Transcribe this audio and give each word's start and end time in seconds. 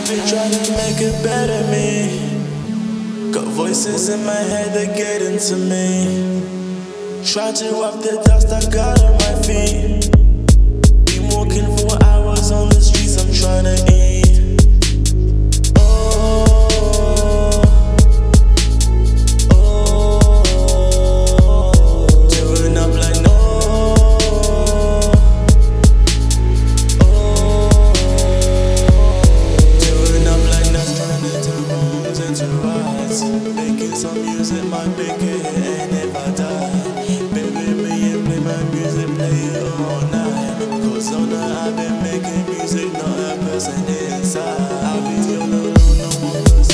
make 0.00 1.00
it 1.00 1.22
better 1.22 1.62
me. 1.70 3.32
Got 3.32 3.44
voices 3.44 4.08
in 4.08 4.24
my 4.24 4.32
head 4.32 4.72
that 4.74 4.96
get 4.96 5.22
into 5.22 5.56
me. 5.56 6.42
Try 7.24 7.52
to 7.52 7.72
wipe 7.72 8.00
the 8.02 8.20
dust 8.24 8.52
I 8.52 8.60
got 8.70 9.00
on 9.02 9.12
my 9.24 9.34
feet. 9.42 10.10
Been 11.06 11.28
walking 11.30 11.68
for 11.76 12.02
hours 12.04 12.50
on 12.50 12.73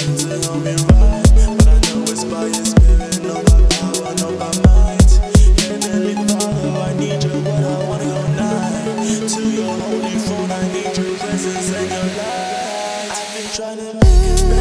trying 0.00 0.26
to 0.26 0.50
own 0.50 0.64
my 0.64 0.72
mind 0.94 1.28
But 1.36 1.80
now 1.86 2.00
what's 2.06 2.24
by 2.24 2.44
is 2.44 2.74
been 2.74 3.26
over 3.26 4.06
and 4.08 4.22
over 4.22 4.52
night 4.62 5.10
And 5.68 5.84
I 5.84 5.96
know 6.14 6.38
now 6.38 6.80
I 6.80 6.92
need 6.94 7.22
you 7.24 7.36
what 7.44 7.64
I 7.64 7.84
want 7.88 8.02
your 8.04 8.26
night. 8.36 9.28
To 9.28 9.42
your 9.42 9.70
only 9.70 10.16
phone 10.18 10.50
I 10.50 10.62
need 10.72 10.96
you 10.96 11.16
to 11.16 11.38
send 11.38 11.90
me 11.90 11.96
your 11.96 12.08
light. 12.16 13.10
I've 13.10 13.34
been 13.34 13.48
tryin' 13.52 13.78
to 13.78 13.92
make 13.94 14.24
it 14.26 14.42
better, 14.48 14.59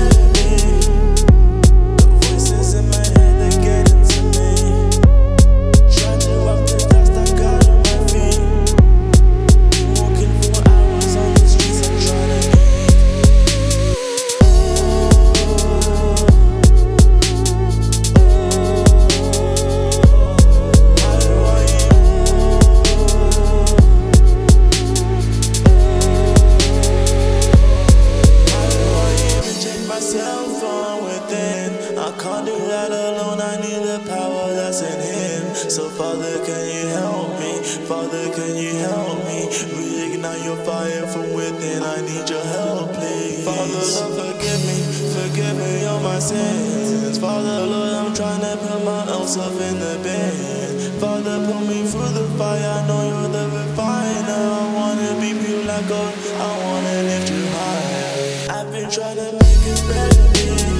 can't 32.39 32.57
do 32.57 32.67
that 32.67 32.91
alone. 32.91 33.41
I 33.41 33.55
need 33.57 33.83
the 33.83 33.99
power 34.07 34.53
that's 34.53 34.81
in 34.81 34.99
Him. 34.99 35.55
So, 35.55 35.89
Father, 35.89 36.43
can 36.45 36.63
you 36.71 36.87
help 36.87 37.39
me? 37.39 37.59
Father, 37.87 38.31
can 38.31 38.55
you 38.55 38.75
help 38.79 39.19
me? 39.25 39.49
Reignite 39.49 40.43
your 40.45 40.57
fire 40.63 41.05
from 41.07 41.33
within. 41.33 41.83
I 41.83 42.01
need 42.01 42.29
your 42.29 42.43
help, 42.43 42.93
please. 42.93 43.43
Father, 43.43 43.83
Lord, 43.91 44.13
forgive 44.19 44.61
me. 44.69 44.79
Forgive 45.15 45.57
me 45.57 45.85
all 45.85 45.99
my 45.99 46.19
sins. 46.19 47.17
Father, 47.17 47.65
Lord, 47.65 47.93
I'm 47.93 48.13
trying 48.13 48.41
to 48.41 48.55
put 48.57 48.83
my 48.85 49.11
own 49.11 49.27
self 49.27 49.59
in 49.59 49.79
the 49.79 49.99
bin. 50.03 50.99
Father, 50.99 51.45
put 51.45 51.67
me 51.67 51.85
through 51.87 52.13
the 52.19 52.27
fire. 52.37 52.59
I 52.59 52.87
know 52.87 53.01
you're 53.09 53.31
the 53.35 53.45
refiner. 53.57 54.43
I 54.59 54.73
wanna 54.75 55.11
be 55.19 55.33
pure 55.43 55.65
like 55.65 55.87
gold. 55.87 56.13
I 56.39 56.49
wanna 56.63 57.03
lift 57.03 57.31
you 57.31 57.43
higher. 57.55 58.59
I've 58.59 58.71
been 58.71 58.89
trying 58.89 59.17
to 59.17 59.31
make 59.33 59.65
it 59.73 59.81
better. 59.89 60.78